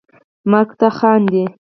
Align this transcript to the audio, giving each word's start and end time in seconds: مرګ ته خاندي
مرګ 0.51 0.69
ته 0.79 0.87
خاندي 0.97 1.43